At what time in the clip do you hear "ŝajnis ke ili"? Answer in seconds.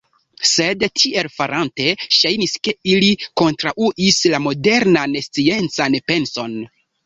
2.21-3.11